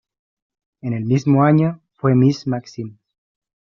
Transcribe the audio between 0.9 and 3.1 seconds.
el mismo año, fue "Miss Maxim".